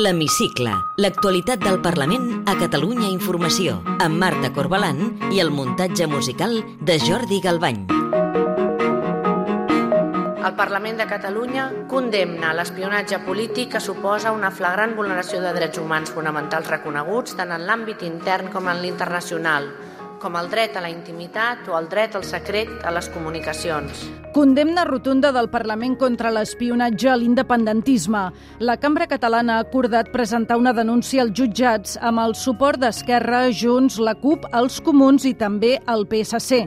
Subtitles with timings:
[0.00, 5.02] L'Hemicicle, l'actualitat del Parlament a Catalunya Informació, amb Marta Corbalan
[5.34, 7.82] i el muntatge musical de Jordi Galbany.
[10.40, 16.14] El Parlament de Catalunya condemna l'espionatge polític que suposa una flagrant vulneració de drets humans
[16.16, 19.68] fonamentals reconeguts tant en l'àmbit intern com en l'internacional,
[20.20, 24.04] com el dret a la intimitat o el dret al secret a les comunicacions.
[24.30, 28.20] Condemna rotunda del Parlament contra l'espionatge a l'independentisme.
[28.62, 33.96] La Cambra Catalana ha acordat presentar una denúncia als jutjats amb el suport d'Esquerra, Junts,
[33.98, 36.60] la CUP, els Comuns i també el PSC.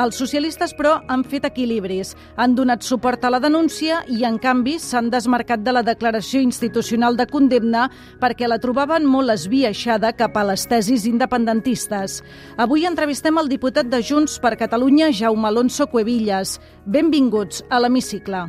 [0.00, 2.14] Els socialistes, però, han fet equilibris.
[2.40, 7.18] Han donat suport a la denúncia i, en canvi, s'han desmarcat de la declaració institucional
[7.18, 7.88] de condemna
[8.22, 12.22] perquè la trobaven molt esbiaixada cap a les tesis independentistes.
[12.56, 16.58] Avui en entrevistem el diputat de Junts per Catalunya, Jaume Alonso Cuevillas.
[16.84, 18.44] Benvinguts a l'Hemicicle.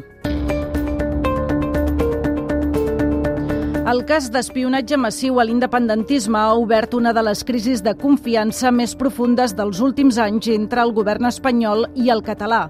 [3.92, 8.94] El cas d'espionatge massiu a l'independentisme ha obert una de les crisis de confiança més
[8.96, 12.62] profundes dels últims anys entre el govern espanyol i el català.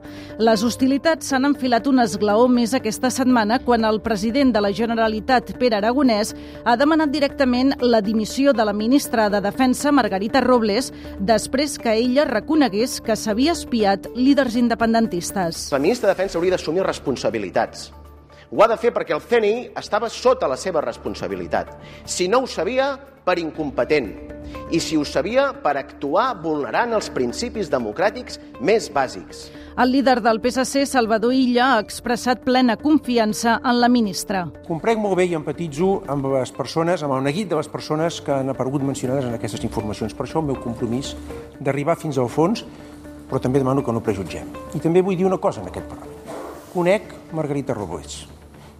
[0.42, 5.54] Les hostilitats s'han enfilat un esglaó més aquesta setmana quan el president de la Generalitat,
[5.62, 6.34] Pere Aragonès,
[6.66, 12.26] ha demanat directament la dimissió de la ministra de Defensa, Margarita Robles, després que ella
[12.26, 15.68] reconegués que s'havia espiat líders independentistes.
[15.70, 17.92] La ministra de Defensa hauria d'assumir responsabilitats
[18.52, 21.72] ho ha de fer perquè el CNI estava sota la seva responsabilitat.
[22.04, 24.12] Si no ho sabia, per incompetent.
[24.74, 29.46] I si ho sabia, per actuar vulnerant els principis democràtics més bàsics.
[29.80, 34.44] El líder del PSC, Salvador Illa, ha expressat plena confiança en la ministra.
[34.68, 38.36] Comprec molt bé i empatitzo amb les persones, amb el neguit de les persones que
[38.36, 40.18] han aparegut mencionades en aquestes informacions.
[40.18, 41.14] Per això el meu compromís
[41.62, 42.66] d'arribar fins al fons,
[43.32, 44.52] però també demano que no prejutgem.
[44.76, 46.20] I també vull dir una cosa en aquest Parlament.
[46.74, 48.26] Conec Margarita Robles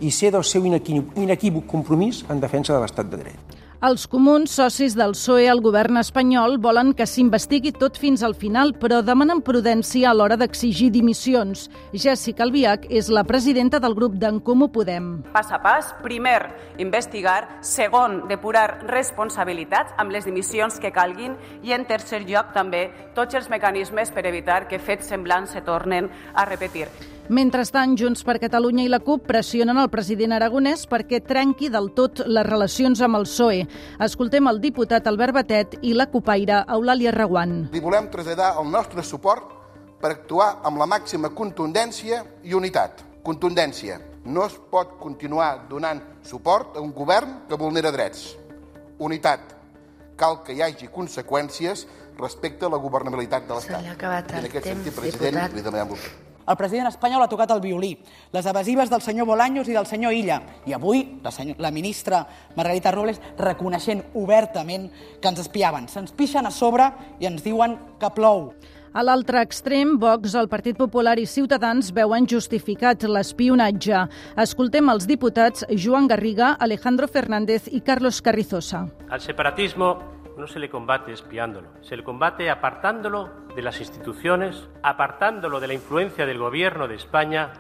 [0.02, 3.58] i ser del seu inequívoc compromís en defensa de l'estat de dret.
[3.82, 8.76] Els comuns, socis del PSOE al govern espanyol, volen que s'investigui tot fins al final,
[8.78, 11.64] però demanen prudència a l'hora d'exigir dimissions.
[12.04, 15.08] Jessica Albiach és la presidenta del grup d'en Comú Podem.
[15.34, 21.34] Pas a pas, primer, investigar, segon, depurar responsabilitats amb les dimissions que calguin
[21.64, 22.84] i, en tercer lloc, també,
[23.18, 26.86] tots els mecanismes per evitar que fets semblants se tornen a repetir.
[27.30, 32.24] Mentrestant, Junts per Catalunya i la CUP pressionen el president aragonès perquè trenqui del tot
[32.26, 33.62] les relacions amb el PSOE.
[34.02, 37.70] Escoltem el diputat Albert Batet i la cupaire Eulàlia Reguant.
[37.72, 39.54] Li volem traslladar el nostre suport
[40.02, 43.06] per actuar amb la màxima contundència i unitat.
[43.24, 44.00] Contundència.
[44.26, 48.32] No es pot continuar donant suport a un govern que vulnera drets.
[49.00, 49.56] Unitat.
[50.18, 51.86] Cal que hi hagi conseqüències
[52.18, 53.80] respecte a la governabilitat de l'Estat.
[53.86, 55.56] En aquest temps, sentit, president, diputat.
[55.56, 55.96] li demanem
[56.52, 57.94] el president espanyol ha tocat el violí,
[58.34, 60.42] les evasives del senyor Bolaños i del senyor Illa.
[60.68, 62.26] I avui la, senyor, la ministra
[62.56, 64.90] Margarita Robles reconeixent obertament
[65.22, 65.88] que ens espiaven.
[65.88, 68.52] Se'ns pixen a sobre i ens diuen que plou.
[68.92, 74.02] A l'altre extrem, Vox, el Partit Popular i Ciutadans veuen justificat l'espionatge.
[74.44, 78.90] Escoltem els diputats Joan Garriga, Alejandro Fernández i Carlos Carrizosa.
[79.08, 79.94] Al separatismo
[80.42, 85.76] no se le combate espiándolo, se le combate apartándolo de las instituciones, apartándolo de la
[85.76, 87.54] influencia del gobierno de España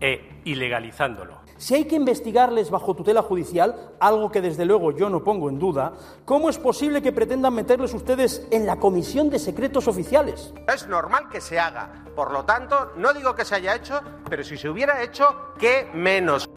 [0.00, 1.42] e ilegalizándolo.
[1.56, 5.58] Si hay que investigarles bajo tutela judicial, algo que desde luego yo no pongo en
[5.58, 5.94] duda,
[6.24, 10.54] ¿cómo es posible que pretendan meterles ustedes en la Comisión de Secretos Oficiales?
[10.72, 12.04] Es normal que se haga.
[12.14, 14.00] Por lo tanto, no digo que se haya hecho,
[14.30, 15.26] pero si se hubiera hecho,
[15.58, 16.48] ¿qué menos?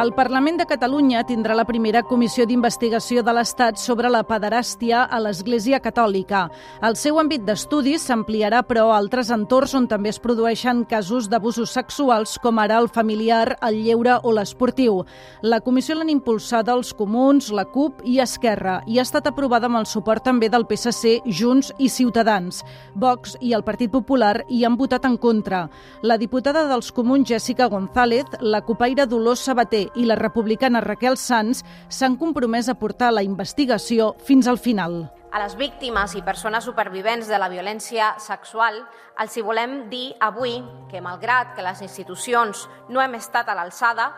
[0.00, 5.18] El Parlament de Catalunya tindrà la primera comissió d'investigació de l'Estat sobre la pederàstia a
[5.20, 6.46] l'Església Catòlica.
[6.88, 11.74] El seu àmbit d'estudi s'ampliarà, però, a altres entorns on també es produeixen casos d'abusos
[11.76, 15.02] sexuals, com ara el familiar, el lleure o l'esportiu.
[15.42, 19.82] La comissió l'han impulsada els comuns, la CUP i Esquerra i ha estat aprovada amb
[19.82, 22.62] el suport també del PSC, Junts i Ciutadans.
[22.94, 25.66] Vox i el Partit Popular hi han votat en contra.
[26.00, 31.64] La diputada dels comuns, Jessica González, la copaire Dolors Sabater i la republicana Raquel Sanz
[31.88, 35.04] s'han compromès a portar la investigació fins al final.
[35.30, 38.80] A les víctimes i persones supervivents de la violència sexual
[39.22, 40.56] els hi volem dir avui
[40.90, 44.08] que, malgrat que les institucions no hem estat a l'alçada,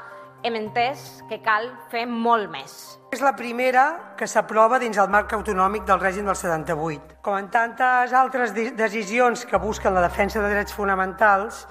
[0.42, 2.98] hem entès que cal fer molt més.
[3.12, 7.20] És la primera que s'aprova dins el marc autonòmic del règim del 78.
[7.22, 11.66] Com en tantes altres decisions que busquen la defensa de drets fonamentals,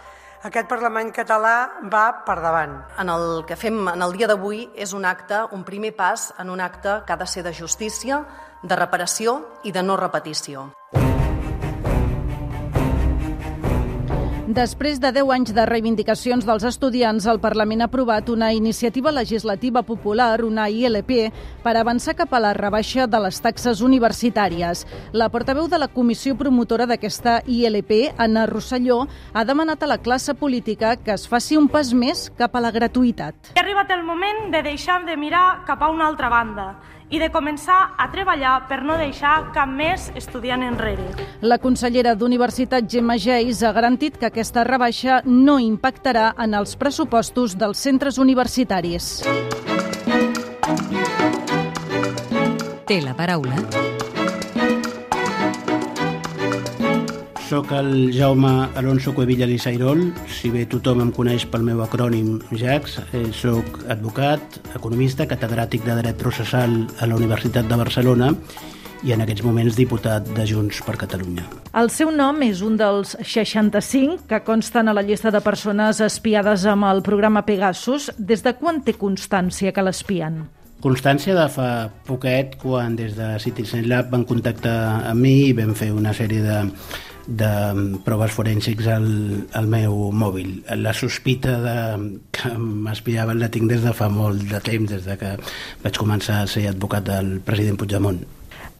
[0.47, 1.55] aquest Parlament català
[1.91, 2.73] va per davant.
[3.01, 6.49] En el que fem en el dia d'avui és un acte, un primer pas en
[6.49, 8.23] un acte que ha de ser de justícia,
[8.63, 10.71] de reparació i de no repetició.
[14.51, 19.79] Després de 10 anys de reivindicacions dels estudiants, el Parlament ha aprovat una iniciativa legislativa
[19.87, 21.13] popular, una ILP,
[21.63, 24.83] per avançar cap a la rebaixa de les taxes universitàries.
[25.13, 30.35] La portaveu de la comissió promotora d'aquesta ILP, Anna Rosselló, ha demanat a la classe
[30.35, 33.53] política que es faci un pas més cap a la gratuïtat.
[33.55, 36.73] Ha arribat el moment de deixar de mirar cap a una altra banda
[37.11, 41.05] i de començar a treballar per no deixar cap més estudiant enrere.
[41.43, 47.57] La consellera d'Universitat, Gemma Geis, ha garantit que aquesta rebaixa no impactarà en els pressupostos
[47.59, 49.13] dels centres universitaris.
[52.87, 53.90] Té la paraula
[57.51, 62.93] Soc el Jaume Alonso Cuevilla Lisairol, si bé tothom em coneix pel meu acrònim JACS,
[63.11, 68.29] eh, soc advocat, economista, catedràtic de dret processal a la Universitat de Barcelona
[69.03, 71.43] i en aquests moments diputat de Junts per Catalunya.
[71.75, 76.63] El seu nom és un dels 65 que consten a la llista de persones espiades
[76.63, 78.13] amb el programa Pegasus.
[78.17, 80.45] Des de quan té constància que l'espien?
[80.79, 85.75] Constància de fa poquet, quan des de Citizen Lab van contactar amb mi i vam
[85.75, 86.61] fer una sèrie de
[87.27, 87.51] de
[88.05, 89.07] proves forènsics al,
[89.57, 90.61] al meu mòbil.
[90.81, 91.77] La sospita de
[92.35, 95.33] que m'espiaven la tinc des de fa molt de temps, des de que
[95.83, 98.21] vaig començar a ser advocat del president Puigdemont.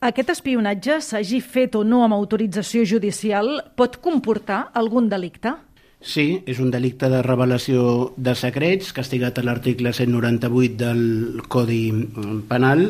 [0.01, 5.53] Aquest espionatge, s'hagi fet o no amb autorització judicial, pot comportar algun delicte?
[6.01, 11.83] Sí, és un delicte de revelació de secrets, castigat a l'article 198 del Codi
[12.49, 12.87] Penal,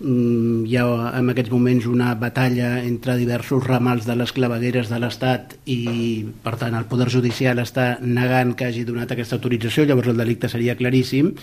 [0.00, 0.84] hi ha
[1.18, 6.54] en aquests moments una batalla entre diversos ramals de les clavegueres de l'Estat i, per
[6.60, 10.78] tant, el Poder Judicial està negant que hagi donat aquesta autorització, llavors el delicte seria
[10.78, 11.34] claríssim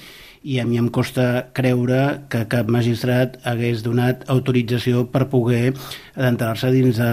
[0.48, 5.74] i a mi em costa creure que cap magistrat hagués donat autorització per poder
[6.15, 7.09] adentrar-se dins de...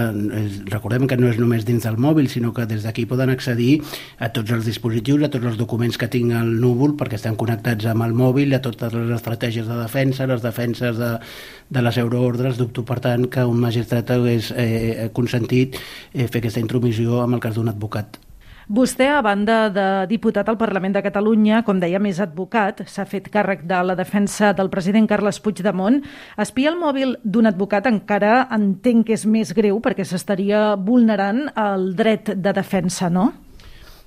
[0.69, 3.81] Recordem que no és només dins del mòbil, sinó que des d'aquí poden accedir
[4.19, 7.89] a tots els dispositius, a tots els documents que tinc al núvol, perquè estan connectats
[7.91, 11.11] amb el mòbil, a totes les estratègies de defensa, les defenses de,
[11.69, 12.59] de les euroordres.
[12.59, 17.43] Dubto, per tant, que un magistrat hagués eh, consentit eh, fer aquesta intromissió amb el
[17.43, 18.19] cas d'un advocat.
[18.65, 23.29] Vostè, a banda de diputat al Parlament de Catalunya, com deia, més advocat, s'ha fet
[23.29, 25.99] càrrec de la defensa del president Carles Puigdemont.
[26.41, 31.91] Espiar el mòbil d'un advocat encara entenc que és més greu perquè s'estaria vulnerant el
[31.93, 33.29] dret de defensa, no?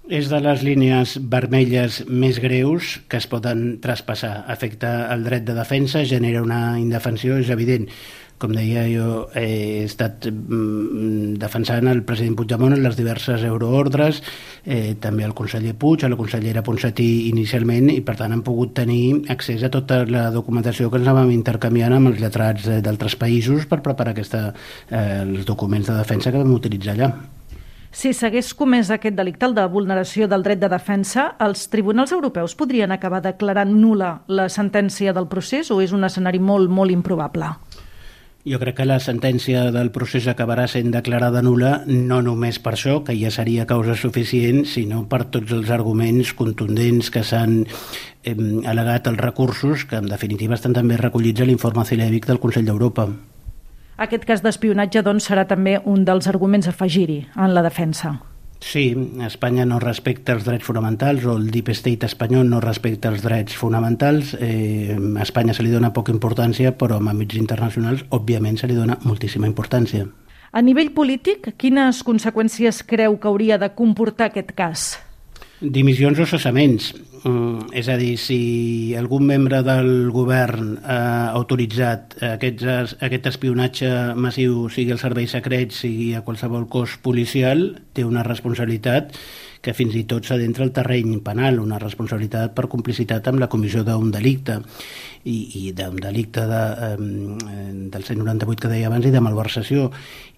[0.09, 4.47] És de les línies vermelles més greus que es poden traspassar.
[4.49, 7.91] Afecta el dret de defensa, genera una indefensió, és evident
[8.39, 14.23] com deia, jo he estat mm, defensant el president Puigdemont en les diverses euroordres,
[14.65, 18.77] eh, també el conseller Puig, a la consellera Ponsatí inicialment, i per tant han pogut
[18.79, 23.67] tenir accés a tota la documentació que ens anàvem intercanviant amb els lletrats d'altres països
[23.67, 24.53] per preparar aquesta,
[24.89, 27.13] eh, els documents de defensa que vam utilitzar allà.
[27.91, 32.55] Si s'hagués comès aquest delicte, el de vulneració del dret de defensa, els tribunals europeus
[32.55, 37.49] podrien acabar declarant nula la sentència del procés o és un escenari molt, molt improbable?
[38.49, 43.01] Jo crec que la sentència del procés acabarà sent declarada nula no només per això,
[43.05, 49.09] que ja seria causa suficient, sinó per tots els arguments contundents que s'han eh, al·legat
[49.11, 53.09] als recursos, que en definitiva estan també recollits a l'informe Cilèvic del Consell d'Europa.
[53.99, 58.21] Aquest cas d'espionatge doncs, serà també un dels arguments a afegir-hi en la defensa.
[58.63, 58.91] Sí,
[59.27, 63.55] Espanya no respecta els drets fonamentals o el Deep State espanyol no respecta els drets
[63.59, 64.37] fonamentals.
[64.39, 68.79] Eh, a Espanya se li dona poca importància, però en àmbits internacionals, òbviament, se li
[68.79, 70.07] dona moltíssima importància.
[70.51, 74.89] A nivell polític, quines conseqüències creu que hauria de comportar aquest cas?
[75.61, 76.93] Dimissions o cessaments.
[77.25, 84.69] Mm, és a dir, si algun membre del govern ha autoritzat aquests, aquest espionatge massiu,
[84.71, 89.17] sigui els serveis secrets, sigui a qualsevol cos policial, té una responsabilitat
[89.63, 93.85] que fins i tot s'adentra al terreny penal, una responsabilitat per complicitat amb la comissió
[93.87, 94.61] d'un delicte
[95.25, 96.97] i, i d'un delicte de, eh,
[97.93, 99.89] del 198 que deia abans i de malversació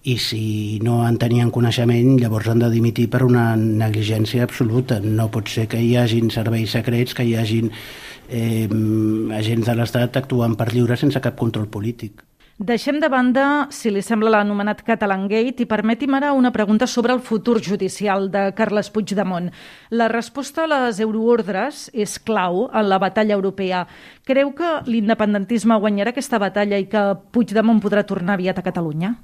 [0.03, 5.01] i si no en tenien coneixement llavors han de dimitir per una negligència absoluta.
[5.01, 7.71] No pot ser que hi hagin serveis secrets, que hi hagin
[8.31, 8.67] eh,
[9.37, 12.30] agents de l'Estat actuant per lliure sense cap control polític.
[12.61, 17.23] Deixem de banda, si li sembla l'anomenat Catalangate, i permeti'm ara una pregunta sobre el
[17.25, 19.49] futur judicial de Carles Puigdemont.
[19.89, 23.87] La resposta a les euroordres és clau en la batalla europea.
[24.29, 29.15] Creu que l'independentisme guanyarà aquesta batalla i que Puigdemont podrà tornar aviat a Catalunya?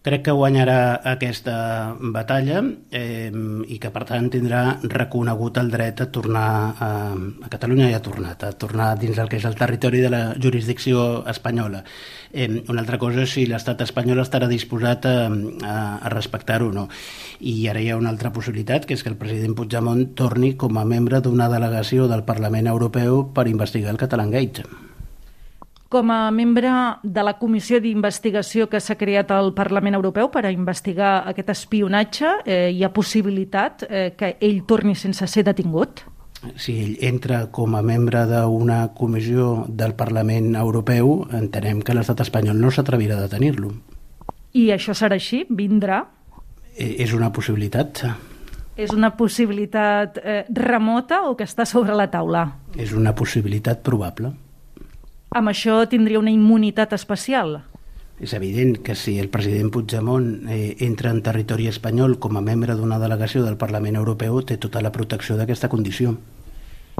[0.00, 1.54] Crec que guanyarà aquesta
[2.00, 3.28] batalla eh,
[3.68, 8.00] i que, per tant, tindrà reconegut el dret a tornar a, a Catalunya i ha
[8.00, 11.84] tornat, a tornar dins del que és el territori de la jurisdicció espanyola.
[12.32, 16.76] Eh, una altra cosa és si l'estat espanyol estarà disposat a, a, a respectar-ho o
[16.80, 16.88] no.
[17.44, 20.80] I ara hi ha una altra possibilitat, que és que el president Puigdemont torni com
[20.80, 24.64] a membre d'una delegació del Parlament Europeu per investigar el Catalangate.
[25.90, 26.70] Com a membre
[27.02, 32.28] de la comissió d'investigació que s'ha creat al Parlament Europeu per a investigar aquest espionatge,
[32.44, 36.04] eh, hi ha possibilitat eh, que ell torni sense ser detingut?
[36.54, 42.60] Si ell entra com a membre d'una comissió del Parlament Europeu, entenem que l'estat espanyol
[42.62, 43.72] no s'atrevirà a detenir-lo.
[44.54, 45.40] I això serà així?
[45.50, 46.04] Vindrà?
[46.76, 48.04] Eh, és una possibilitat.
[48.78, 52.44] És una possibilitat eh, remota o que està sobre la taula?
[52.78, 54.30] És una possibilitat probable
[55.30, 57.60] amb això tindria una immunitat especial?
[58.20, 62.76] És evident que si el president Puigdemont eh, entra en territori espanyol com a membre
[62.76, 66.18] d'una delegació del Parlament Europeu té tota la protecció d'aquesta condició.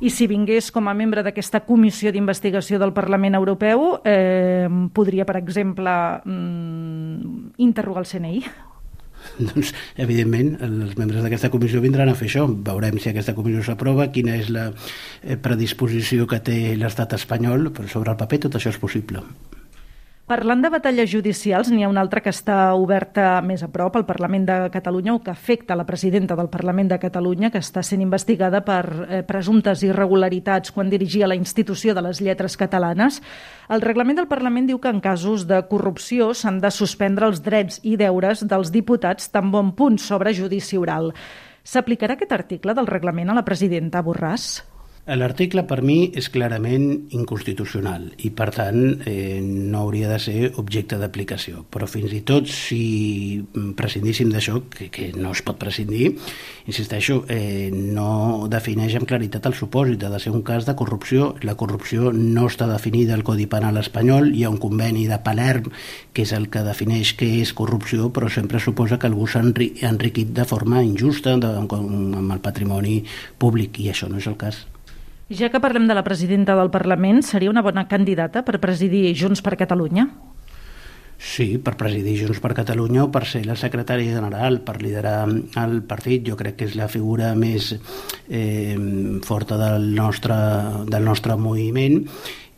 [0.00, 5.36] I si vingués com a membre d'aquesta comissió d'investigació del Parlament Europeu, eh, podria, per
[5.36, 5.92] exemple,
[6.24, 8.44] mm, interrogar el CNI?
[9.50, 12.46] Doncs, evidentment, els membres d'aquesta comissió vindran a fer això.
[12.70, 17.88] Veurem si aquesta comissió s'aprova, quina és la eh, predisposició que té l'estat espanyol, però
[17.90, 19.24] sobre el paper tot això és possible.
[20.30, 24.04] Parlant de batalles judicials, n'hi ha una altra que està oberta més a prop al
[24.06, 28.04] Parlament de Catalunya o que afecta la presidenta del Parlament de Catalunya, que està sent
[28.04, 33.18] investigada per eh, presumptes irregularitats quan dirigia la institució de les lletres catalanes.
[33.74, 37.82] El reglament del Parlament diu que en casos de corrupció s'han de suspendre els drets
[37.82, 41.10] i deures dels diputats tan bon punt sobre judici oral.
[41.66, 44.60] S'aplicarà aquest article del reglament a la presidenta Borràs?
[45.10, 46.84] L'article per mi és clarament
[47.16, 51.64] inconstitucional i per tant eh, no hauria de ser objecte d'aplicació.
[51.66, 53.42] Però fins i tot si
[53.78, 56.12] prescindíssim d'això, que, que no es pot prescindir
[56.70, 61.34] insisteixo, eh, no defineix amb claritat el supòsit ha de ser un cas de corrupció.
[61.42, 64.30] La corrupció no està definida al Codi Penal espanyol.
[64.30, 65.72] Hi ha un conveni de Palerm
[66.14, 70.36] que és el que defineix què és corrupció però sempre suposa que algú s'ha enriquit
[70.36, 73.00] de forma injusta de, amb, amb el patrimoni
[73.42, 74.68] públic i això no és el cas
[75.30, 79.42] ja que parlem de la presidenta del Parlament, seria una bona candidata per presidir Junts
[79.42, 80.08] per Catalunya?
[81.20, 85.82] Sí, per presidir Junts per Catalunya o per ser la secretària general, per liderar el
[85.84, 86.24] partit.
[86.24, 88.76] Jo crec que és la figura més eh,
[89.26, 90.38] forta del nostre,
[90.88, 92.00] del nostre moviment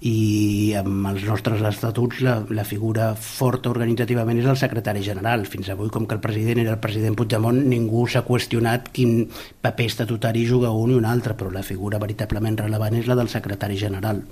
[0.03, 5.47] i amb els nostres estatuts la, la figura forta organitzativament és el secretari general.
[5.47, 9.29] Fins avui, com que el president era el president Puigdemont, ningú s'ha qüestionat quin
[9.63, 13.31] paper estatutari juga un i un altre, però la figura veritablement rellevant és la del
[13.31, 14.25] secretari general.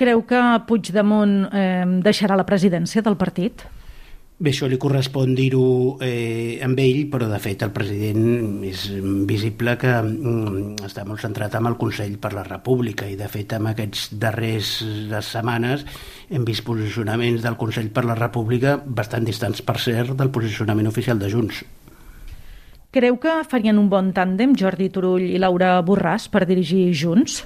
[0.00, 3.68] Creu que Puigdemont eh, deixarà la presidència del partit?
[4.40, 8.86] Bé, això li correspon dir-ho eh, amb ell, però de fet el president és
[9.28, 13.52] visible que mm, està molt centrat amb el Consell per la República i de fet
[13.58, 14.72] en aquests darrers
[15.28, 15.84] setmanes
[16.32, 21.20] hem vist posicionaments del Consell per la República bastant distants, per cert, del posicionament oficial
[21.20, 21.60] de Junts.
[22.96, 27.42] Creu que farien un bon tàndem Jordi Turull i Laura Borràs per dirigir Junts?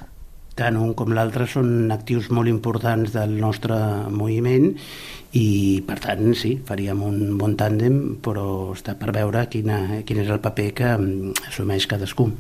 [0.55, 3.75] Tant un com l'altre són actius molt importants del nostre
[4.07, 4.71] moviment
[5.35, 10.31] i per tant sí, faríem un bon tàndem però està per veure quina, quin és
[10.31, 12.31] el paper que mm, assumeix cadascú.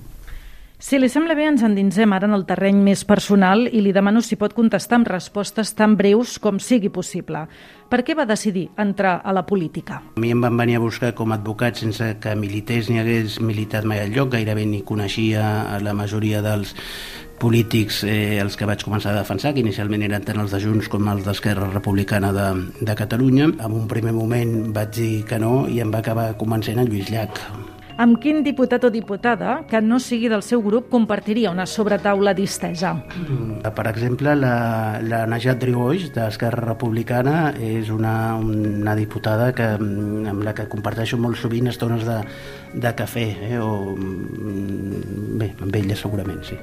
[0.84, 4.20] Si li sembla bé, ens endinsem ara en el terreny més personal i li demano
[4.20, 7.46] si pot contestar amb respostes tan breus com sigui possible.
[7.88, 10.02] Per què va decidir entrar a la política?
[10.18, 13.40] A mi em van venir a buscar com a advocat sense que milités ni hagués
[13.40, 15.46] militat mai al lloc, gairebé ni coneixia
[15.80, 16.74] la majoria dels
[17.40, 20.88] polítics eh, els que vaig començar a defensar, que inicialment eren tant els de Junts
[20.92, 22.48] com els d'Esquerra Republicana de,
[22.80, 23.50] de Catalunya.
[23.54, 27.12] En un primer moment vaig dir que no i em va acabar convencent en Lluís
[27.12, 27.40] Llach.
[27.94, 32.90] Amb quin diputat o diputada que no sigui del seu grup compartiria una sobretaula distesa?
[32.96, 40.26] Mm, per exemple, la, la Najat Drigoix, d'Esquerra Republicana, és una, una diputada que, mm,
[40.34, 42.18] amb la que comparteixo molt sovint estones de,
[42.74, 43.58] de cafè, eh?
[43.62, 46.58] o, mm, bé, amb ella segurament, sí.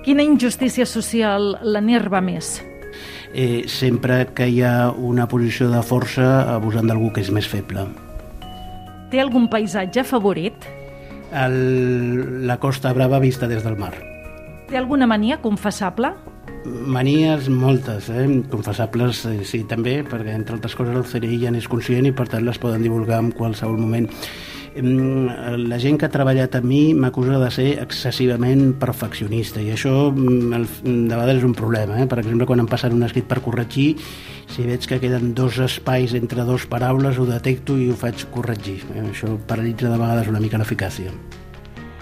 [0.00, 2.54] Quina injustícia social l'enerva més?
[3.36, 7.84] Eh, sempre que hi ha una posició de força abusant d'algú que és més feble.
[9.12, 10.64] Té algun paisatge favorit?
[11.36, 13.92] El, la Costa Brava vista des del mar.
[14.70, 16.14] Té alguna mania confessable?
[16.64, 18.24] Manies moltes, eh?
[18.48, 22.30] confessables eh, sí també, perquè entre altres coses el CNI ja n'és conscient i per
[22.32, 24.08] tant les poden divulgar en qualsevol moment
[24.70, 30.60] La gent que ha treballat amb mi m'acusa de ser excessivament perfeccionista i això de
[31.10, 31.98] vegades és un problema.
[31.98, 32.06] Eh?
[32.06, 33.96] Per exemple, quan em passen un escrit per corregir,
[34.50, 38.78] si veig que queden dos espais entre dos paraules, ho detecto i ho faig corregir.
[38.94, 39.08] Eh?
[39.10, 41.10] Això paralitza de vegades una mica l'eficàcia.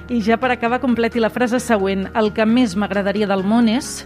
[0.09, 2.07] I ja per acabar, completi la frase següent.
[2.17, 4.03] El que més m'agradaria del món és...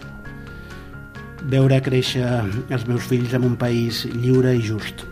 [1.51, 2.23] Veure créixer
[2.71, 5.03] els meus fills en un país lliure i just.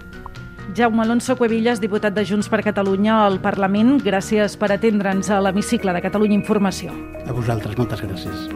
[0.75, 5.94] Jaume Alonso Cuevillas, diputat de Junts per Catalunya al Parlament, gràcies per atendre'ns a l'hemicicle
[5.94, 6.94] de Catalunya Informació.
[7.25, 8.48] A vosaltres, moltes gràcies.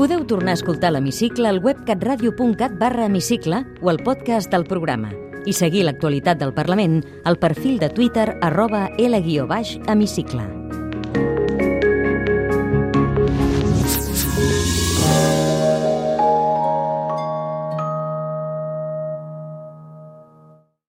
[0.00, 5.12] Podeu tornar a escoltar l'hemicicle al web catradio.cat barra hemicicle o al podcast del programa
[5.44, 10.59] i seguir l'actualitat del Parlament al perfil de Twitter arroba L-hemicicle.